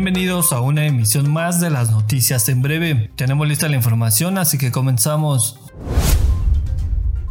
[0.00, 3.10] Bienvenidos a una emisión más de las noticias en breve.
[3.16, 5.58] Tenemos lista la información, así que comenzamos.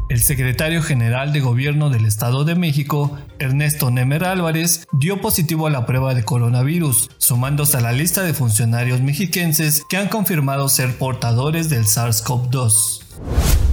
[0.10, 5.70] El secretario general de Gobierno del Estado de México, Ernesto Nemer Álvarez, dio positivo a
[5.70, 10.98] la prueba de coronavirus, sumándose a la lista de funcionarios mexiquenses que han confirmado ser
[10.98, 13.67] portadores del SARS-CoV-2.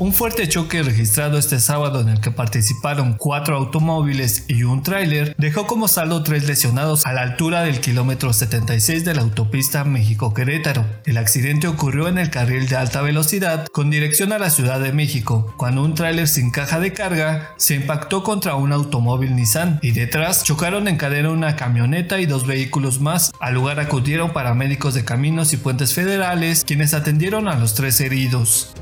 [0.00, 5.34] Un fuerte choque registrado este sábado en el que participaron cuatro automóviles y un tráiler
[5.38, 10.84] dejó como saldo tres lesionados a la altura del kilómetro 76 de la autopista México-Querétaro.
[11.04, 14.92] El accidente ocurrió en el carril de alta velocidad con dirección a la Ciudad de
[14.92, 19.90] México, cuando un tráiler sin caja de carga se impactó contra un automóvil Nissan y
[19.90, 23.32] detrás chocaron en cadena una camioneta y dos vehículos más.
[23.40, 28.72] Al lugar acudieron paramédicos de caminos y puentes federales quienes atendieron a los tres heridos.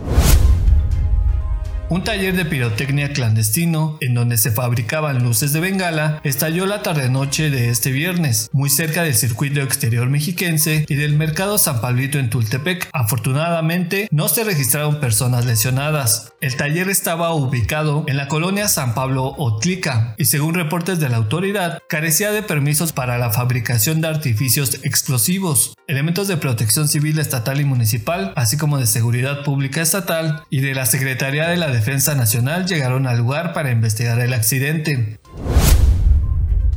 [1.89, 7.49] Un taller de pirotecnia clandestino, en donde se fabricaban luces de bengala, estalló la tarde-noche
[7.49, 12.29] de este viernes, muy cerca del circuito exterior mexiquense y del mercado San Pablito en
[12.29, 12.89] Tultepec.
[12.93, 16.33] Afortunadamente, no se registraron personas lesionadas.
[16.41, 21.19] El taller estaba ubicado en la colonia San Pablo Otlica y según reportes de la
[21.19, 25.75] autoridad, carecía de permisos para la fabricación de artificios explosivos.
[25.87, 30.75] Elementos de protección civil estatal y municipal, así como de seguridad pública estatal y de
[30.75, 35.19] la Secretaría de la Defensa Nacional llegaron al lugar para investigar el accidente.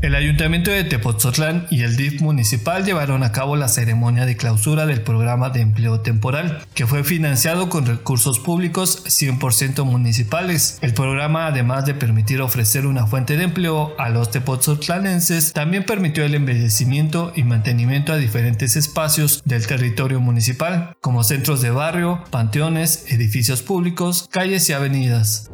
[0.01, 4.85] El Ayuntamiento de Tepoztlán y el DIF municipal llevaron a cabo la ceremonia de clausura
[4.85, 10.77] del programa de empleo temporal, que fue financiado con recursos públicos 100% municipales.
[10.81, 16.23] El programa, además de permitir ofrecer una fuente de empleo a los tepotzotlanenses, también permitió
[16.23, 23.03] el embellecimiento y mantenimiento a diferentes espacios del territorio municipal, como centros de barrio, panteones,
[23.09, 25.49] edificios públicos, calles y avenidas.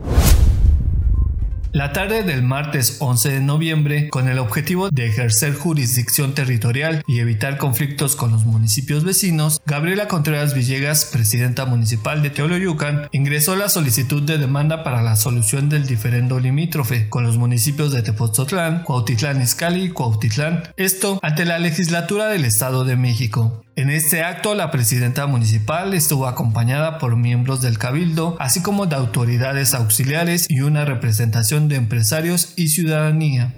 [1.76, 7.20] La tarde del martes 11 de noviembre, con el objetivo de ejercer jurisdicción territorial y
[7.20, 13.68] evitar conflictos con los municipios vecinos, Gabriela Contreras Villegas, presidenta municipal de Teoloyucan, ingresó la
[13.68, 19.42] solicitud de demanda para la solución del diferendo limítrofe con los municipios de Tepoztlán, Cuautitlán
[19.42, 23.65] Izcalli y Cuautitlán, esto ante la legislatura del Estado de México.
[23.78, 28.96] En este acto, la presidenta municipal estuvo acompañada por miembros del cabildo, así como de
[28.96, 33.54] autoridades auxiliares y una representación de empresarios y ciudadanía.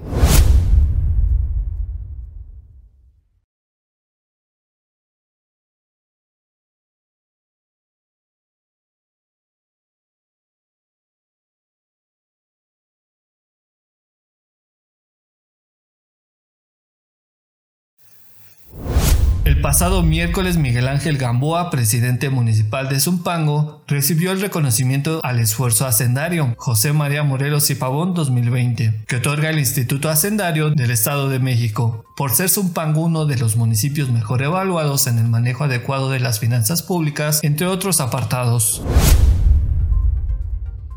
[19.67, 26.55] Pasado miércoles Miguel Ángel Gamboa, presidente municipal de Zumpango, recibió el reconocimiento al esfuerzo hacendario
[26.57, 32.05] José María Morelos y Pavón 2020, que otorga el Instituto Hacendario del Estado de México,
[32.15, 36.39] por ser Zumpango uno de los municipios mejor evaluados en el manejo adecuado de las
[36.39, 38.81] finanzas públicas, entre otros apartados.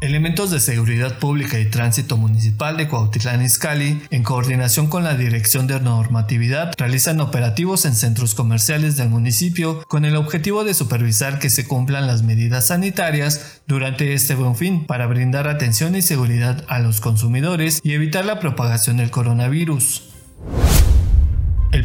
[0.00, 5.66] Elementos de seguridad pública y tránsito municipal de Cuautitlán Izcalli, en coordinación con la Dirección
[5.66, 11.50] de Normatividad, realizan operativos en centros comerciales del municipio con el objetivo de supervisar que
[11.50, 16.78] se cumplan las medidas sanitarias durante este buen fin para brindar atención y seguridad a
[16.78, 20.09] los consumidores y evitar la propagación del coronavirus.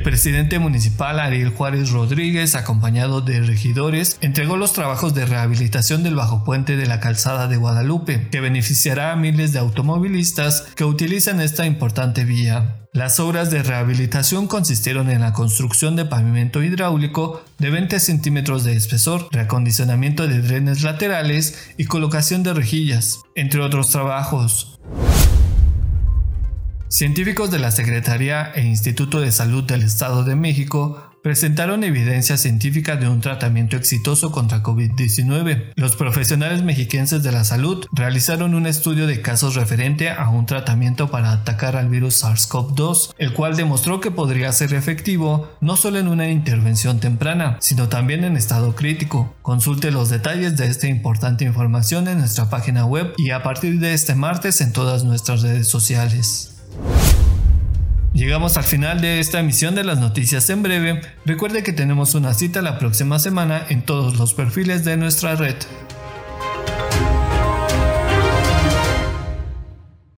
[0.06, 6.44] Presidente municipal Ariel Juárez Rodríguez, acompañado de regidores, entregó los trabajos de rehabilitación del bajo
[6.44, 11.66] puente de la calzada de Guadalupe, que beneficiará a miles de automovilistas que utilizan esta
[11.66, 12.76] importante vía.
[12.94, 18.76] Las obras de rehabilitación consistieron en la construcción de pavimento hidráulico de 20 centímetros de
[18.76, 24.78] espesor, reacondicionamiento de drenes laterales y colocación de rejillas, entre otros trabajos.
[26.96, 32.96] Científicos de la Secretaría e Instituto de Salud del Estado de México presentaron evidencia científica
[32.96, 35.74] de un tratamiento exitoso contra COVID-19.
[35.76, 41.12] Los profesionales mexiquenses de la salud realizaron un estudio de casos referente a un tratamiento
[41.12, 46.08] para atacar al virus SARS-CoV-2, el cual demostró que podría ser efectivo no solo en
[46.08, 49.36] una intervención temprana, sino también en estado crítico.
[49.42, 53.94] Consulte los detalles de esta importante información en nuestra página web y a partir de
[53.94, 56.55] este martes en todas nuestras redes sociales.
[58.16, 61.02] Llegamos al final de esta emisión de las noticias en breve.
[61.26, 65.56] Recuerde que tenemos una cita la próxima semana en todos los perfiles de nuestra red.